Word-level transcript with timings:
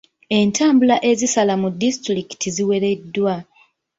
Entambula 0.39 0.95
ezisala 1.11 1.53
mu 1.61 1.69
disitulikiti 1.81 2.47
ziwereddwa. 2.55 3.35